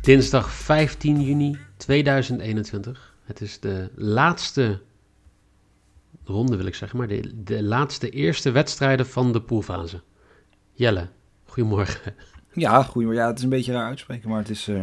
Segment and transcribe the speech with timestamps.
[0.00, 3.14] Dinsdag 15 juni 2021.
[3.24, 4.80] Het is de laatste
[6.24, 10.00] ronde, wil ik zeggen, maar de, de laatste eerste wedstrijden van de poolfase.
[10.72, 11.08] Jelle,
[11.44, 12.14] goedemorgen.
[12.52, 13.22] Ja, goedemorgen.
[13.22, 14.82] Ja, het is een beetje raar uitspreken, maar het is uh,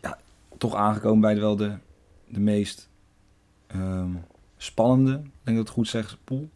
[0.00, 0.18] ja,
[0.58, 1.72] toch aangekomen bij wel de,
[2.28, 2.88] de meest
[3.74, 4.24] um,
[4.56, 6.48] spannende, ik denk dat het goed zeg, pool.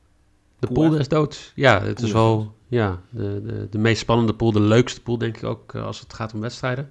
[0.58, 1.52] De pool, pool is dood.
[1.54, 5.36] Ja, het is wel ja, de, de, de meest spannende pool, de leukste pool, denk
[5.36, 6.88] ik ook, als het gaat om wedstrijden.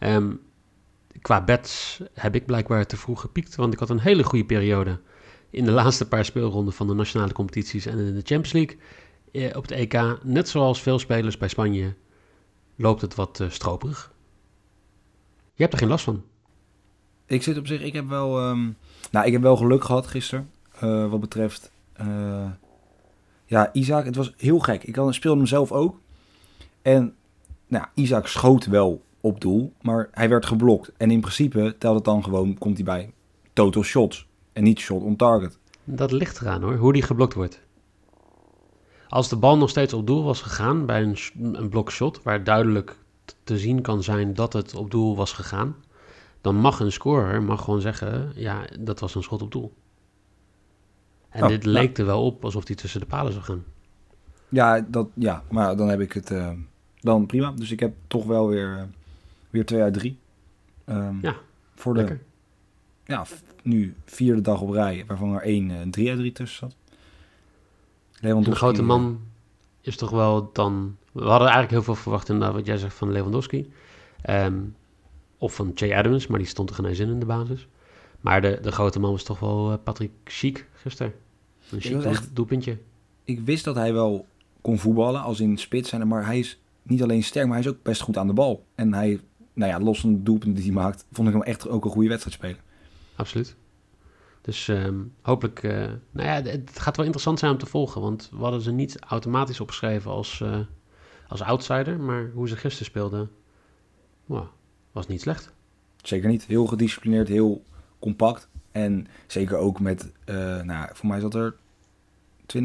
[0.00, 0.40] Um,
[1.20, 5.00] qua bets heb ik blijkbaar te vroeg gepiekt, want ik had een hele goede periode
[5.50, 8.78] in de laatste paar speelronden van de nationale competities en in de Champions League.
[9.32, 11.94] Eh, op het EK, net zoals veel spelers bij Spanje,
[12.76, 14.12] loopt het wat uh, stroperig.
[15.54, 16.22] Je hebt er geen last van.
[17.26, 18.76] Ik zit op zich, ik heb wel, um,
[19.10, 20.50] nou, ik heb wel geluk gehad gisteren,
[20.82, 21.72] uh, wat betreft,
[23.46, 24.84] ja, Isaac, het was heel gek.
[24.84, 26.00] Ik speelde hem zelf ook.
[26.82, 27.14] En,
[27.66, 30.92] nou, Isaac schoot wel op doel, maar hij werd geblokt.
[30.96, 33.12] En in principe telt het dan gewoon, komt hij bij
[33.52, 35.58] total shots en niet shot on target.
[35.84, 37.60] Dat ligt eraan hoor, hoe die geblokt wordt.
[39.08, 41.16] Als de bal nog steeds op doel was gegaan bij een,
[41.52, 42.96] een blokshot, waar duidelijk
[43.44, 45.76] te zien kan zijn dat het op doel was gegaan,
[46.40, 49.72] dan mag een scorer mag gewoon zeggen, ja, dat was een schot op doel.
[51.34, 53.64] En oh, dit leek er wel op alsof hij tussen de palen zou gaan.
[54.48, 56.50] Ja, dat, ja maar dan heb ik het uh,
[57.00, 57.52] dan prima.
[57.52, 58.82] Dus ik heb toch wel weer, uh,
[59.50, 60.18] weer 2 uit 3.
[60.86, 61.36] Um, ja,
[61.74, 62.20] voor lekker.
[63.04, 63.24] de ja,
[63.62, 66.98] nu vierde dag op rij, waarvan er één uh, 3 uit 3 tussen zat.
[68.20, 69.20] Lewandowski, de grote man
[69.80, 70.96] is toch wel dan...
[71.12, 73.72] We hadden eigenlijk heel veel verwacht in wat jij zegt van Lewandowski.
[74.30, 74.74] Um,
[75.38, 77.66] of van Jay Adams, maar die stond er geen zin in de basis.
[78.20, 81.12] Maar de, de grote man was toch wel Patrick Chic gisteren.
[81.74, 82.78] Een chic echt, doelpuntje.
[83.24, 84.26] Ik wist dat hij wel
[84.60, 87.70] kon voetballen, als in spits zijn, maar hij is niet alleen sterk, maar hij is
[87.70, 88.64] ook best goed aan de bal.
[88.74, 89.20] En hij,
[89.52, 91.90] nou ja, los van de doelpunten die hij maakt, vond ik hem echt ook een
[91.90, 92.58] goede wedstrijd spelen.
[93.16, 93.56] Absoluut.
[94.40, 95.72] Dus um, hopelijk, uh,
[96.10, 98.00] nou ja, het gaat wel interessant zijn om te volgen.
[98.00, 100.58] Want we hadden ze niet automatisch opgeschreven als, uh,
[101.28, 102.00] als outsider.
[102.00, 103.30] Maar hoe ze gisteren speelden,
[104.24, 104.46] wow,
[104.92, 105.52] was niet slecht.
[106.02, 106.44] Zeker niet.
[106.44, 107.62] Heel gedisciplineerd, heel
[107.98, 108.48] compact.
[108.72, 111.56] En zeker ook met, uh, nou, voor mij zat er
[112.46, 112.62] 20.000,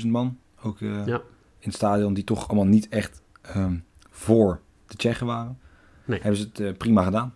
[0.00, 0.38] 15.000 man.
[0.62, 1.04] Ook ja.
[1.06, 1.22] in
[1.58, 3.22] het stadion, die toch allemaal niet echt
[3.56, 5.58] um, voor de Tsjechen waren.
[6.04, 6.20] Nee.
[6.20, 7.34] Hebben ze het prima gedaan.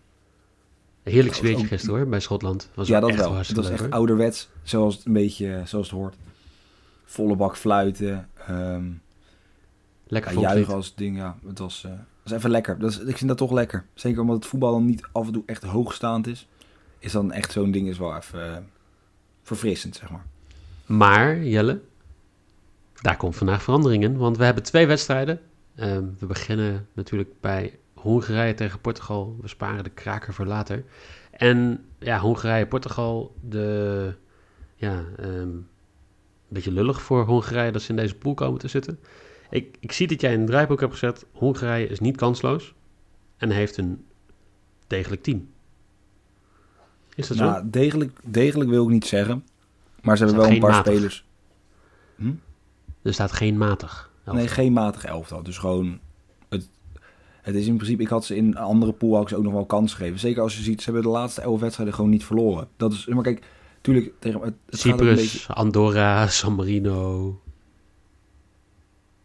[1.03, 2.71] Heerlijk zweertje gisteren hoor, bij Schotland.
[2.75, 3.35] Was ja, dat wel.
[3.35, 6.17] Het was echt ouderwets, zoals het een beetje zoals het hoort.
[7.05, 8.29] Volle bak fluiten.
[8.51, 9.03] Um,
[10.07, 11.17] lekker ja, juichen als ding.
[11.17, 11.93] Ja, het was, uh,
[12.23, 12.79] was even lekker.
[12.79, 13.87] Dat is, ik vind dat toch lekker.
[13.95, 16.49] Zeker omdat het voetbal dan niet af en toe echt hoogstaand is.
[16.99, 18.71] Is dan echt zo'n ding is wel even
[19.43, 20.25] verfrissend, zeg maar.
[20.87, 21.81] Maar, Jelle,
[23.01, 24.17] daar komt vandaag veranderingen.
[24.17, 25.41] Want we hebben twee wedstrijden.
[25.81, 29.37] Um, we beginnen natuurlijk bij Hongarije tegen Portugal.
[29.41, 30.85] We sparen de kraker voor later.
[31.31, 34.15] En ja, Hongarije-Portugal, de
[34.75, 35.67] ja, um, een
[36.49, 38.99] beetje lullig voor Hongarije dat ze in deze pool komen te zitten.
[39.51, 41.27] Ik, ik zie dat jij in het draaiboek hebt gezet.
[41.33, 42.75] Hongarije is niet kansloos
[43.37, 44.05] en heeft een
[44.87, 45.49] degelijk team.
[47.15, 47.71] Is dat nou, zo?
[47.71, 49.45] Degelijk, degelijk wil ik niet zeggen.
[50.05, 50.93] Maar ze hebben wel een paar matig.
[50.93, 51.27] spelers.
[52.17, 52.33] Hm?
[53.03, 54.11] Er staat geen matig.
[54.15, 54.35] Elftal.
[54.35, 55.43] Nee, geen matig elftal.
[55.43, 56.01] Dus gewoon
[57.45, 60.19] het is in principe, ik had ze in andere poolhouds ook nog wel kans gegeven.
[60.19, 62.69] Zeker als je ziet, ze hebben de laatste elf wedstrijden gewoon niet verloren.
[62.77, 63.45] Dat is, maar kijk,
[63.81, 65.55] tuurlijk, tegen, het, het Cyprus, beetje...
[65.55, 67.41] Andorra, San Marino.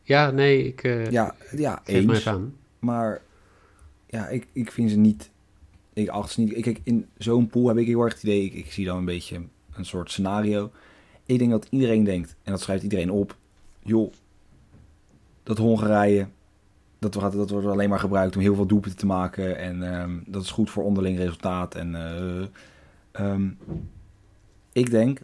[0.03, 2.55] Ja, nee, ik uh, ja, ja, eens, aan.
[2.79, 3.21] Maar
[4.07, 5.31] ja, ik, ik vind ze niet,
[5.93, 6.55] ik acht ze niet.
[6.55, 8.97] Ik, kijk, in zo'n pool heb ik heel erg het idee, ik, ik zie dan
[8.97, 9.41] een beetje
[9.73, 10.71] een soort scenario.
[11.25, 13.35] Ik denk dat iedereen denkt, en dat schrijft iedereen op,
[13.83, 14.13] joh,
[15.43, 16.27] dat Hongarije
[16.99, 19.57] dat, wordt, dat wordt alleen maar gebruikt om heel veel doelpunten te maken.
[19.57, 21.75] En um, dat is goed voor onderling resultaat.
[21.75, 23.57] En uh, um,
[24.71, 25.21] ik denk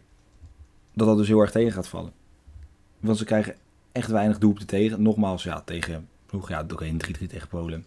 [0.94, 2.12] dat dat dus heel erg tegen gaat vallen.
[3.00, 3.56] Want ze krijgen
[3.92, 5.02] echt weinig doelpunten tegen.
[5.02, 7.86] Nogmaals, ja, tegen ploeg, ja, ook een 3-3 tegen Polen.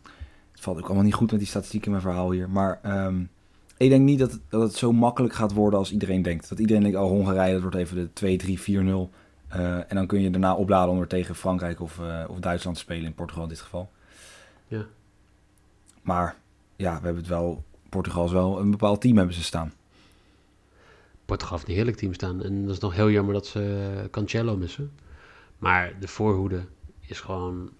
[0.52, 2.50] Het valt ook allemaal niet goed met die statistieken in mijn verhaal hier.
[2.50, 3.30] Maar um,
[3.78, 6.48] ik denk niet dat het, dat het zo makkelijk gaat worden als iedereen denkt.
[6.48, 9.14] Dat iedereen denkt, oh, Hongarije, dat wordt even de 2-3-4-0.
[9.48, 13.04] en dan kun je daarna opladen om er tegen Frankrijk of, of Duitsland te spelen,
[13.04, 13.90] in Portugal in dit geval.
[14.66, 14.86] Ja.
[16.02, 16.36] Maar
[16.76, 19.72] ja, we hebben het wel, Portugal is wel een bepaald team hebben ze staan.
[21.24, 22.42] Portugal heeft een heerlijk team staan.
[22.42, 24.92] En dat is nog heel jammer dat ze Cancelo missen.
[25.58, 26.62] Maar de voorhoede
[27.00, 27.70] is gewoon,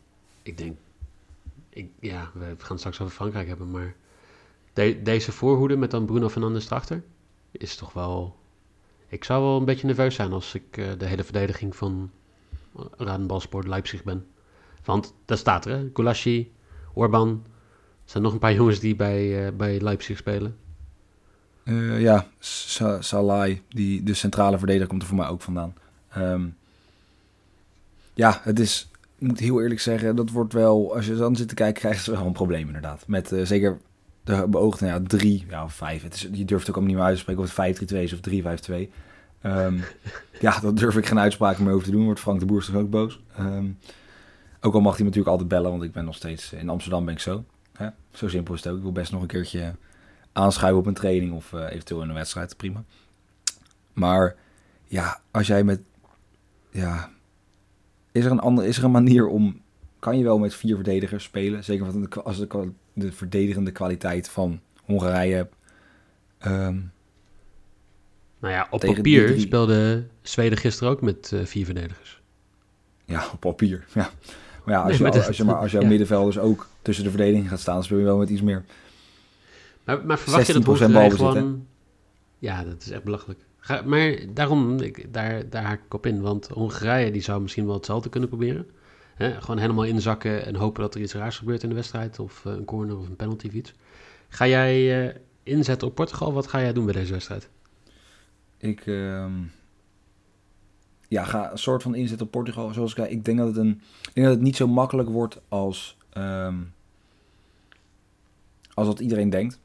[0.42, 0.76] ik denk,
[1.68, 3.94] ik, ja, we gaan het straks over Frankrijk hebben, maar
[5.02, 7.02] deze voorhoede met dan Bruno Fernandes erachter
[7.50, 8.36] is toch wel...
[9.08, 12.10] Ik zou wel een beetje nerveus zijn als ik uh, de hele verdediging van
[12.96, 14.26] Radenbalsport Leipzig ben.
[14.84, 16.46] Want daar staat er, hè?
[16.94, 17.28] Orban.
[17.28, 20.56] Er zijn nog een paar jongens die bij, uh, bij Leipzig spelen.
[21.64, 25.74] Uh, ja, Sa Salai, die, de centrale verdediger, komt er voor mij ook vandaan.
[26.16, 26.56] Um,
[28.14, 31.48] ja, het is, ik moet heel eerlijk zeggen, dat wordt wel, als je dan zit
[31.48, 33.04] te kijken, krijgen ze wel een probleem inderdaad.
[33.06, 33.78] Met zeker
[34.28, 36.02] de beoogde ja, drie, ja, of vijf.
[36.02, 38.12] Het is, je durft ook allemaal niet meer uit te spreken of het 5-3-2 is
[38.12, 38.72] of 3-5-2.
[38.74, 38.88] Um,
[39.40, 39.78] ehm,
[40.46, 42.04] ja, dat durf ik geen uitspraken meer over te doen.
[42.04, 43.20] Wordt Frank de Boer toch ook boos.
[43.40, 43.78] Um,
[44.60, 47.14] ook al mag hij natuurlijk altijd bellen, want ik ben nog steeds in Amsterdam ben
[47.14, 47.44] ik zo.
[47.72, 47.88] Hè?
[48.10, 48.76] Zo simpel is het ook.
[48.76, 49.74] Ik wil best nog een keertje
[50.32, 52.56] aanschuiven op een training of uh, eventueel in een wedstrijd.
[52.56, 52.82] Prima.
[53.92, 54.36] Maar
[54.84, 55.80] ja, als jij met
[56.70, 57.10] ja,
[58.12, 59.60] is er een, andere, is er een manier om...
[60.08, 61.64] Kan je wel met vier verdedigers spelen?
[61.64, 61.86] Zeker
[62.22, 65.48] als de, de verdedigende kwaliteit van Hongarije.
[66.46, 66.92] Um,
[68.38, 72.20] nou ja, op papier speelde Zweden gisteren ook met uh, vier verdedigers.
[73.04, 73.84] Ja, op papier.
[73.94, 74.10] Ja.
[74.64, 77.60] Maar ja, als, je, als, je, maar als jouw middenvelders ook tussen de verdediging gaat
[77.60, 78.64] staan, speel je wel met iets meer.
[79.84, 81.66] Maar, maar verwacht je dat Hongarije gewoon...
[82.38, 83.40] Ja, dat is echt belachelijk
[83.84, 86.20] maar daarom, ik, daar, daar haak ik op in.
[86.20, 88.66] Want Hongarije die zou misschien wel hetzelfde kunnen proberen.
[89.18, 92.18] Gewoon helemaal inzakken en hopen dat er iets raars gebeurt in de wedstrijd.
[92.18, 93.74] Of eh, een corner of een penalty of iets.
[94.28, 96.32] Ga jij uh, inzetten op Portugal?
[96.32, 97.48] Wat ga jij doen bij deze wedstrijd?
[98.58, 99.26] Ik uh,
[101.08, 102.72] ja, ga een soort van inzetten op Portugal.
[102.72, 105.40] Zoals ik, ik denk dat het, een, ik denk dat het niet zo makkelijk wordt
[105.48, 106.72] als, um,
[108.74, 109.60] als wat iedereen denkt.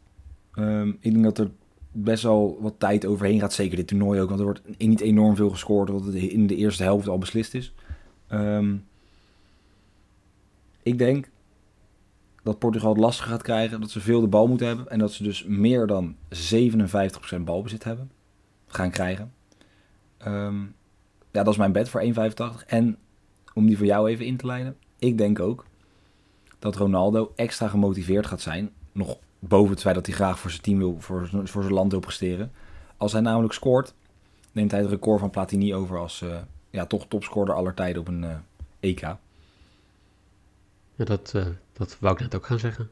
[0.55, 1.51] Um, ik denk dat er
[1.91, 3.53] best wel wat tijd overheen gaat.
[3.53, 6.55] Zeker dit toernooi ook, want er wordt niet enorm veel gescoord, omdat het in de
[6.55, 7.73] eerste helft al beslist is.
[10.83, 11.29] Ik denk
[12.43, 15.11] dat Portugal het lastig gaat krijgen, dat ze veel de bal moeten hebben en dat
[15.11, 16.15] ze dus meer dan
[17.35, 18.11] 57% balbezit hebben,
[18.67, 19.33] gaan krijgen.
[20.27, 20.75] Um,
[21.31, 22.65] ja, dat is mijn bed voor 1,85.
[22.67, 22.97] En
[23.53, 25.65] om die voor jou even in te leiden, ik denk ook
[26.59, 30.61] dat Ronaldo extra gemotiveerd gaat zijn, nog boven het feit dat hij graag voor zijn
[30.61, 32.51] team wil, voor, voor zijn land wil presteren.
[32.97, 33.93] Als hij namelijk scoort,
[34.51, 36.35] neemt hij het record van Platini over als uh,
[36.69, 38.35] ja, toch topscorer aller tijden op een uh,
[38.79, 39.15] EK.
[40.95, 42.89] Ja, dat, uh, dat wou ik net ook gaan zeggen.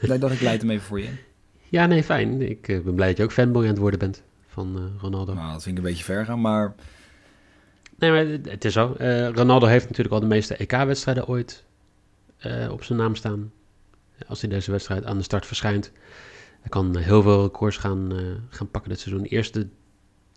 [0.00, 1.10] Nee, dat ik leid hem even voor je
[1.68, 2.42] Ja, nee, fijn.
[2.42, 5.34] Ik ben blij dat je ook fanboy aan het worden bent van Ronaldo.
[5.34, 6.74] Nou, dat vind ik een beetje ver gaan, maar...
[7.98, 8.94] Nee, maar het is zo.
[9.34, 11.64] Ronaldo heeft natuurlijk al de meeste EK-wedstrijden ooit
[12.70, 13.52] op zijn naam staan
[14.26, 15.92] als hij deze wedstrijd aan de start verschijnt.
[16.60, 18.12] Hij kan heel veel records gaan,
[18.48, 19.24] gaan pakken dit seizoen.
[19.24, 19.68] Eerste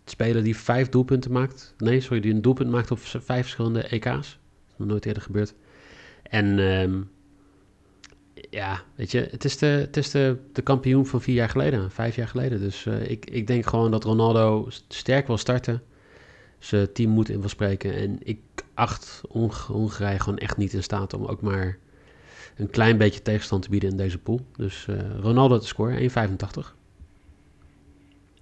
[0.04, 1.74] speler die vijf doelpunten maakt.
[1.78, 4.06] Nee, sorry, die een doelpunt maakt op vijf verschillende EK's.
[4.06, 5.54] Dat is nog nooit eerder gebeurd.
[6.30, 7.10] En um,
[8.50, 11.90] ja, weet je, het is, de, het is de, de kampioen van vier jaar geleden,
[11.90, 12.60] vijf jaar geleden.
[12.60, 15.82] Dus uh, ik, ik denk gewoon dat Ronaldo sterk wil starten.
[16.58, 17.94] Zijn team moet in wil spreken.
[17.94, 18.40] En ik
[18.74, 19.22] acht
[19.66, 21.78] Hongarije gewoon echt niet in staat om ook maar
[22.56, 24.40] een klein beetje tegenstand te bieden in deze pool.
[24.56, 26.74] Dus uh, Ronaldo te scoren, 1,85.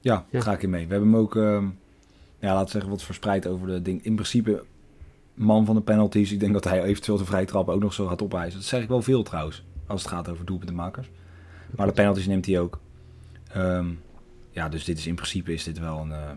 [0.00, 0.86] Ja, ja, ga ik in mee.
[0.86, 1.64] We hebben hem ook, uh,
[2.38, 4.04] ja, laten zeggen, wat verspreid over de ding.
[4.04, 4.64] In principe,
[5.34, 6.32] man van de penalties.
[6.32, 8.58] Ik denk dat hij eventueel de vrije trap ook nog zo gaat opeisen.
[8.60, 11.10] Dat zeg ik wel veel trouwens, als het gaat over doelpuntenmakers.
[11.76, 12.80] Maar de penalties neemt hij ook.
[13.56, 14.00] Um,
[14.50, 16.30] ja, dus dit is in principe is dit wel een, uh,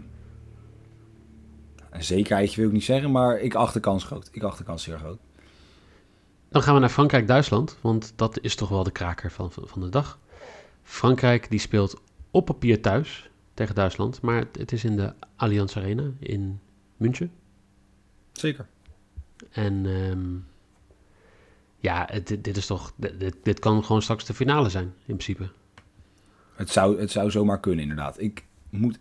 [1.89, 3.11] een zekerheidje, wil ik niet zeggen.
[3.11, 4.29] Maar ik acht de kans groot.
[4.31, 5.19] Ik acht de kans zeer groot.
[6.49, 9.89] Dan gaan we naar Frankrijk-Duitsland, want dat is toch wel de kraker van, van de
[9.89, 10.19] dag.
[10.83, 16.11] Frankrijk die speelt op papier thuis tegen Duitsland, maar het is in de Allianz Arena
[16.19, 16.59] in
[16.97, 17.31] München.
[18.31, 18.67] Zeker.
[19.51, 20.47] En um,
[21.79, 22.93] ja, dit is toch,
[23.43, 25.49] dit, kan gewoon straks de finale zijn, in principe.
[26.55, 28.19] Het zou, het zou zomaar kunnen, inderdaad.
[28.19, 28.99] Ik moet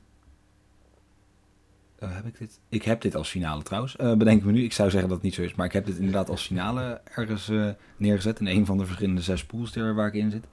[2.05, 2.61] uh, heb ik dit?
[2.69, 3.97] Ik heb dit als finale trouwens.
[4.01, 5.55] Uh, bedenk me nu, ik zou zeggen dat het niet zo is.
[5.55, 8.41] Maar ik heb dit inderdaad als finale ergens uh, neergezet.
[8.41, 10.45] In een van de verschillende zes pools waar ik in zit.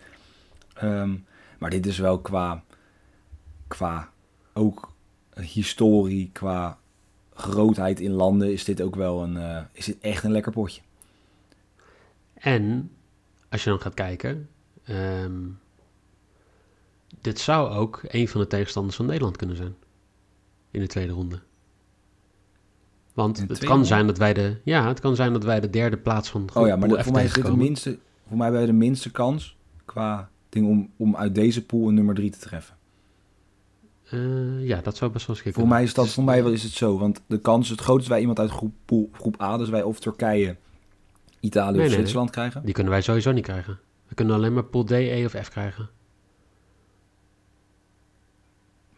[0.84, 1.26] Um,
[1.58, 2.64] maar dit is wel qua,
[3.68, 4.10] qua
[4.54, 4.94] ook
[5.34, 6.78] historie, qua
[7.42, 10.82] grootheid in landen, is dit ook wel een, is dit echt een lekker potje.
[12.34, 12.92] En
[13.50, 14.50] als je dan gaat kijken,
[14.90, 15.60] um,
[17.22, 19.76] dit zou ook een van de tegenstanders van Nederland kunnen zijn
[20.72, 21.40] in de tweede ronde.
[23.14, 25.98] Want het kan zijn dat wij de, ja, het kan zijn dat wij de derde
[25.98, 28.74] plaats van Oh ja, maar voor mij is dit de minste, voor mij wij de
[28.74, 32.76] minste kans qua ding om, om uit deze pool een nummer 3 te treffen.
[34.14, 35.62] Uh, ja, dat zou best wel schikken.
[35.62, 38.20] Voor mij is dat, voor mij is het zo, want de kans het grootste wij
[38.20, 38.74] iemand uit groep,
[39.12, 40.56] groep A, dus wij of Turkije,
[41.40, 42.66] Italië of Zwitserland krijgen.
[42.66, 43.80] Die kunnen wij sowieso niet krijgen.
[44.08, 45.90] We kunnen alleen maar pool D, E of F krijgen.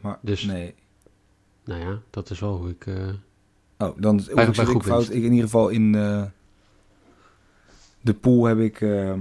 [0.01, 0.75] Maar dus, nee.
[1.63, 2.85] Nou ja, dat is wel hoe ik.
[2.85, 3.09] Uh,
[3.77, 5.09] oh, dan bij, ik, ik fout.
[5.09, 6.23] Ik in ieder geval in uh,
[8.01, 8.81] de pool heb ik.
[8.81, 9.13] Uh,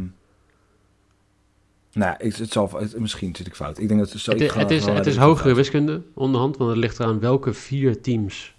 [1.92, 3.78] nou, het, het zal, het, misschien zit ik fout.
[3.78, 4.32] Ik denk dat het zo.
[4.32, 8.00] Het, is, het is, het is hogere wiskunde onderhand, want het ligt eraan welke vier
[8.00, 8.54] teams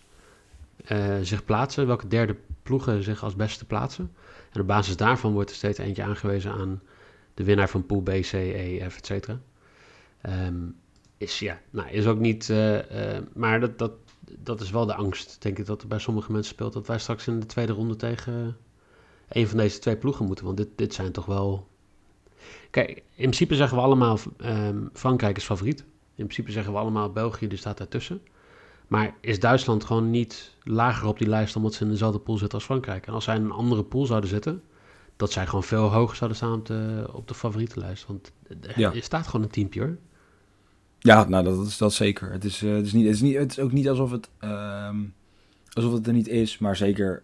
[0.91, 4.11] uh, zich plaatsen, welke derde ploegen zich als beste plaatsen.
[4.51, 6.81] En op basis daarvan wordt er steeds eentje aangewezen aan
[7.33, 9.39] de winnaar van pool B, C, E, F, et cetera.
[10.47, 10.75] Um,
[11.17, 12.49] is, ja, nou, is ook niet.
[12.49, 12.81] Uh, uh,
[13.33, 13.91] maar dat, dat,
[14.39, 16.73] dat is wel de angst, denk ik, dat er bij sommige mensen speelt.
[16.73, 18.57] Dat wij straks in de tweede ronde tegen
[19.29, 20.45] een van deze twee ploegen moeten.
[20.45, 21.71] Want dit, dit zijn toch wel.
[22.73, 25.79] Kijk, in principe zeggen we allemaal: um, Frankrijk is favoriet.
[26.15, 28.21] In principe zeggen we allemaal: België, die staat daartussen.
[28.87, 32.57] Maar is Duitsland gewoon niet lager op die lijst omdat ze in dezelfde pool zitten
[32.57, 33.07] als Frankrijk?
[33.07, 34.63] En als zij in een andere pool zouden zitten,
[35.15, 38.05] dat zij gewoon veel hoger zouden staan op de, op de favorietenlijst.
[38.07, 38.31] Want
[38.75, 39.97] er staat gewoon een teampje hoor.
[40.99, 42.31] Ja, nou dat is dat zeker.
[42.31, 44.29] Het is, uh, het is, niet, het is, niet, het is ook niet alsof het,
[44.43, 44.89] uh,
[45.73, 47.23] alsof het er niet is, maar zeker.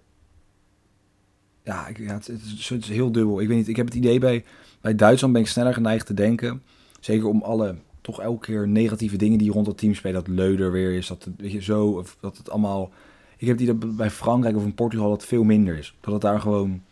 [1.64, 3.42] Ja, ik, ja het, is, het, is, heel dubbel.
[3.42, 4.46] Ik weet niet, ik heb het idee bij,
[4.82, 6.64] bij Duitsland ben ik sneller geneigd te denken.
[7.00, 10.24] Zeker om alle toch elke keer negatieve dingen die rond het team spelen.
[10.24, 12.92] Dat Leuder weer is, dat het, weet je, zo, of dat het allemaal...
[13.38, 15.96] Ik heb die dat bij Frankrijk of in Portugal dat veel minder is.
[16.00, 16.84] Dat het daar gewoon...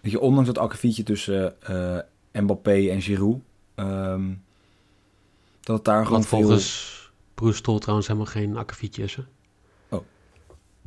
[0.00, 1.98] Weet je, ondanks dat akkefietje tussen uh,
[2.32, 3.38] Mbappé en Giroud...
[3.76, 4.42] Um,
[5.60, 6.38] dat het daar gewoon veel...
[6.38, 9.22] volgens Bruce Tol trouwens helemaal geen akkefietje is, hè?
[9.88, 10.02] Oh.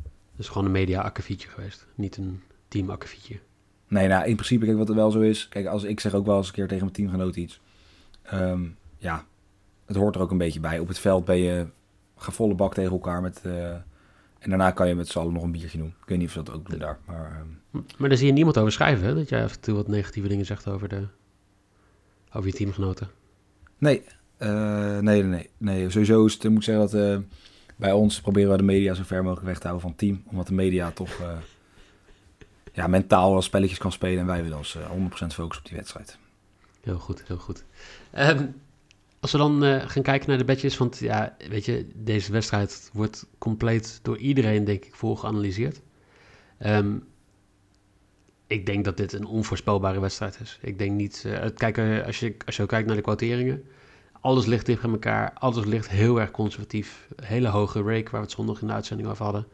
[0.02, 3.38] Het is gewoon een media akkefietje geweest, niet een team akkefietje.
[3.92, 5.48] Nee, nou, in principe, kijk, wat er wel zo is...
[5.48, 7.60] Kijk, als ik zeg ook wel eens een keer tegen mijn teamgenoot iets...
[8.34, 9.24] Um, ja,
[9.86, 10.78] het hoort er ook een beetje bij.
[10.78, 11.66] Op het veld ben je
[12.16, 13.42] ga volle bak tegen elkaar met...
[13.46, 13.70] Uh,
[14.38, 15.94] en daarna kan je met z'n allen nog een biertje doen.
[16.02, 16.98] Ik weet niet of ze dat ook doen daar.
[17.04, 17.84] Maar, um...
[17.98, 19.14] maar daar zie je niemand over schrijven, hè?
[19.14, 21.06] Dat jij af en toe wat negatieve dingen zegt over, de,
[22.32, 23.08] over je teamgenoten.
[23.78, 24.02] Nee,
[24.38, 25.90] uh, nee, nee, nee.
[25.90, 27.18] Sowieso is het, ik moet zeggen dat uh,
[27.76, 30.22] bij ons proberen we de media zo ver mogelijk weg te houden van het team.
[30.30, 31.20] Omdat de media toch
[32.72, 34.18] ja, mentaal wel spelletjes kan spelen.
[34.18, 36.18] En wij willen ons 100% focussen op die wedstrijd.
[36.80, 37.64] Heel goed, heel goed.
[38.18, 38.60] Um,
[39.20, 42.90] als we dan uh, gaan kijken naar de bedjes, want ja, weet je, deze wedstrijd
[42.92, 45.80] wordt compleet door iedereen, denk ik, voor geanalyseerd.
[46.66, 47.04] Um,
[48.46, 50.58] ik denk dat dit een onvoorspelbare wedstrijd is.
[50.62, 53.64] Ik denk niet, uh, kijk, als, je, als je kijkt naar de kwarteringen,
[54.20, 57.08] alles ligt dicht bij elkaar, alles ligt heel erg conservatief.
[57.22, 59.46] Hele hoge rake, waar we het zondag in de uitzending over hadden.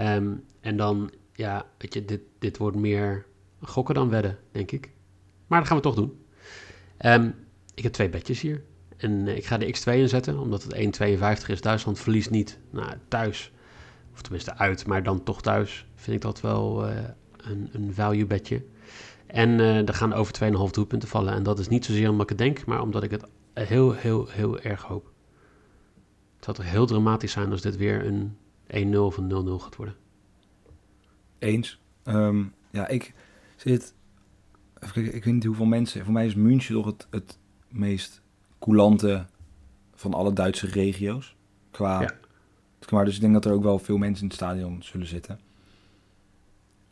[0.00, 3.26] Um, en dan, ja, weet je, dit, dit wordt meer
[3.62, 4.90] gokken dan wedden, denk ik.
[5.46, 6.24] Maar dat gaan we toch doen.
[7.04, 7.34] Um,
[7.74, 8.62] ik heb twee bedjes hier.
[8.96, 10.74] En uh, ik ga de X2 inzetten, omdat het
[11.42, 11.60] 1,52 is.
[11.60, 12.58] Duitsland verliest niet.
[12.70, 13.52] Nou, thuis,
[14.12, 16.96] of tenminste uit, maar dan toch thuis, vind ik dat wel uh,
[17.36, 18.64] een, een value bedje.
[19.26, 21.34] En uh, er gaan over 2,5 doelpunten vallen.
[21.34, 24.28] En dat is niet zozeer omdat ik het denk, maar omdat ik het heel, heel,
[24.28, 25.12] heel erg hoop.
[26.36, 28.36] Het zou toch heel dramatisch zijn als dit weer een
[28.94, 29.94] 1-0 of een 0-0 gaat worden.
[31.40, 31.80] Eens.
[32.04, 33.14] Um, ja, ik
[33.56, 33.94] zit
[34.94, 36.04] ik weet niet hoeveel mensen.
[36.04, 38.20] Voor mij is München toch het, het meest
[38.58, 39.26] coulante
[39.94, 41.36] van alle Duitse regio's.
[41.70, 42.00] Qua.
[42.00, 42.14] Ja.
[42.90, 45.40] Maar dus ik denk dat er ook wel veel mensen in het stadion zullen zitten.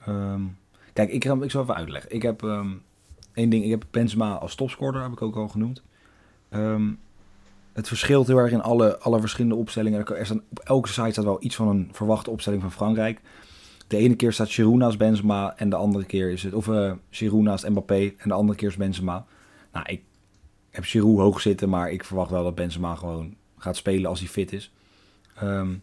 [0.08, 0.58] Um,
[0.92, 2.14] kijk, ik, ik zal even uitleggen.
[2.14, 2.82] Ik heb um,
[3.32, 3.64] één ding.
[3.64, 5.82] Ik heb Benzema als topscorer, heb ik ook al genoemd.
[6.50, 6.98] Um,
[7.72, 10.06] het verschilt heel erg in alle, alle verschillende opstellingen.
[10.06, 13.20] Er staan, op elke site staat wel iets van een verwachte opstelling van Frankrijk.
[13.88, 16.54] De ene keer staat Giroud naast Benzema en de andere keer is het...
[16.54, 19.26] Of uh, Giroud naast Mbappé en de andere keer is Benzema.
[19.73, 20.02] Nou, ik
[20.71, 24.28] heb Giroud hoog zitten, maar ik verwacht wel dat Benzema gewoon gaat spelen als hij
[24.28, 24.73] fit is.
[25.42, 25.83] Um,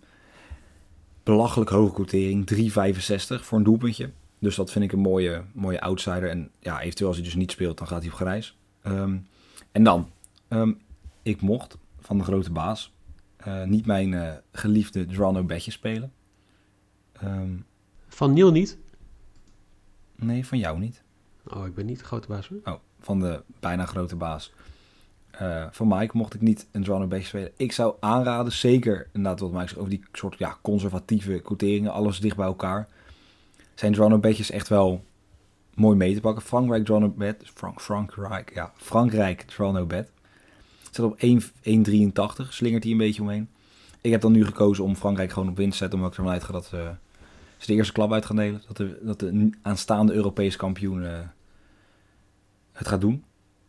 [1.24, 4.10] belachelijk hoge quotering, 3,65 voor een doelpuntje.
[4.40, 6.30] Dus dat vind ik een mooie, mooie outsider.
[6.30, 8.58] En ja, eventueel als hij dus niet speelt, dan gaat hij op grijs.
[8.84, 9.28] Um,
[9.72, 10.10] en dan,
[10.50, 10.80] um,
[11.22, 12.94] ik mocht van de grote baas
[13.48, 16.12] uh, niet mijn uh, geliefde Drano Bedje spelen.
[17.24, 17.66] Um,
[18.16, 18.78] van Niel niet?
[20.16, 21.02] Nee, van jou niet.
[21.48, 22.60] Oh, ik ben niet de grote baas hoor.
[22.64, 24.54] Oh, van de bijna grote baas.
[25.42, 27.52] Uh, van Mike mocht ik niet een Drano Bedje spelen.
[27.58, 32.20] Ik zou aanraden, zeker inderdaad wat Mike zegt, over die soort ja, conservatieve quoteringen, alles
[32.20, 32.88] dicht bij elkaar.
[33.74, 35.04] Zijn Drano Bedjes echt wel
[35.74, 36.44] mooi mee te pakken.
[36.44, 40.12] Frankrijk Drano Bed, Frank, Frankrijk, ja, Frankrijk Drano Bed.
[40.92, 43.50] Zit op 1,83, slingert hij een beetje omheen.
[44.02, 46.34] ik heb dan nu gekozen om Frankrijk gewoon op winst te zetten, omdat ik ervan
[46.34, 46.90] uitga dat uh,
[47.58, 48.62] ze de eerste klap uit gaan delen.
[48.68, 51.20] Dat de, dat de aanstaande Europese kampioen uh,
[52.72, 53.24] het gaat doen.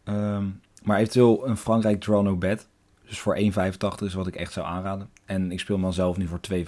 [0.05, 2.69] Um, maar eventueel een Frankrijk draw no bet.
[3.07, 5.11] Dus voor 1,85 is wat ik echt zou aanraden.
[5.25, 6.65] En ik speel dan zelf nu voor 2,65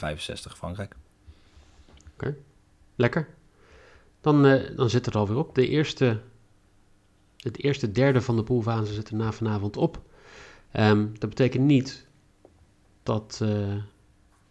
[0.56, 0.96] Frankrijk.
[2.14, 2.36] Oké,
[2.94, 3.28] lekker.
[4.20, 5.54] Dan, uh, dan zit het alweer op.
[5.54, 6.20] De eerste,
[7.36, 10.02] het eerste derde van de poolfase zit er na vanavond op.
[10.72, 12.06] Um, dat betekent niet
[13.02, 13.74] dat, uh,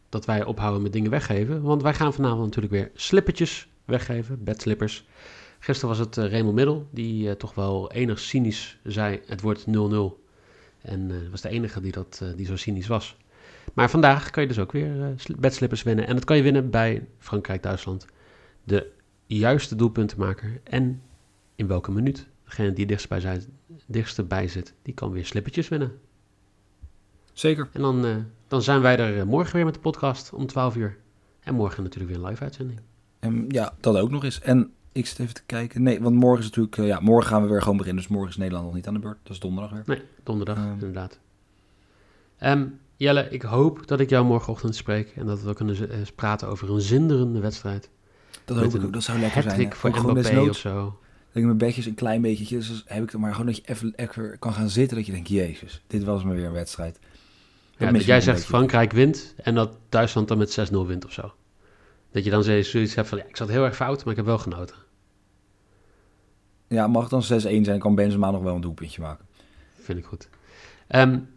[0.09, 1.61] dat wij ophouden met dingen weggeven.
[1.61, 5.07] Want wij gaan vanavond natuurlijk weer slippertjes weggeven, bedslippers.
[5.59, 9.65] Gisteren was het uh, Raymond Middel, die uh, toch wel enig cynisch zei: het wordt
[9.67, 9.69] 0-0.
[10.81, 13.17] En uh, was de enige die, dat, die zo cynisch was.
[13.73, 16.07] Maar vandaag kan je dus ook weer bedslippers winnen.
[16.07, 18.05] En dat kan je winnen bij Frankrijk-Duitsland.
[18.63, 18.91] De
[19.25, 21.01] juiste doelpuntenmaker en
[21.55, 22.27] in welke minuut.
[22.43, 23.07] Degene die dichtst
[23.85, 25.99] dichtst bij zit, die kan weer slippertjes winnen.
[27.37, 27.69] Zeker.
[27.73, 30.97] En dan, dan zijn wij er morgen weer met de podcast om 12 uur.
[31.39, 32.79] En morgen natuurlijk weer een live uitzending.
[33.19, 34.41] En ja, dat ook nog eens.
[34.41, 35.83] En ik zit even te kijken.
[35.83, 36.77] Nee, want morgen is natuurlijk...
[36.77, 38.03] Uh, ja, morgen gaan we weer gewoon beginnen.
[38.03, 39.17] Dus morgen is Nederland nog niet aan de beurt.
[39.23, 39.83] Dat is donderdag weer.
[39.85, 41.19] Nee, donderdag, um, inderdaad.
[42.43, 45.13] Um, Jelle, ik hoop dat ik jou morgenochtend spreek...
[45.15, 45.75] en dat we kunnen
[46.15, 47.89] praten over een zinderende wedstrijd.
[48.45, 48.93] Dat hoop ik ook.
[48.93, 49.73] Dat zou lekker zijn.
[49.73, 50.99] voor Mbappé of zo.
[51.27, 52.57] Dat ik mijn bedjes een klein beetje...
[52.57, 54.97] Dus heb ik er maar gewoon dat je even, even kan gaan zitten...
[54.97, 56.99] dat je denkt, jezus, dit was maar weer een wedstrijd.
[57.77, 59.33] Dat ja, dat jij zegt Frankrijk wint...
[59.37, 61.33] en dat Duitsland dan met 6-0 wint of zo.
[62.11, 63.17] Dat je dan zoiets hebt van...
[63.17, 64.75] Ja, ik zat heel erg fout, maar ik heb wel genoten.
[66.67, 69.25] Ja, mag het dan 6-1 zijn, kan Benzema nog wel een doelpuntje maken.
[69.79, 70.29] Vind ik goed.
[70.89, 71.29] Um,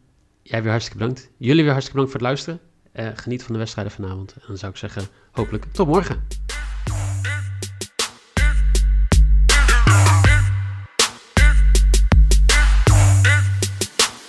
[0.43, 1.31] jij weer hartstikke bedankt.
[1.37, 2.61] Jullie weer hartstikke bedankt voor het luisteren.
[2.93, 4.33] Uh, geniet van de wedstrijden vanavond.
[4.35, 6.27] En dan zou ik zeggen, hopelijk tot morgen.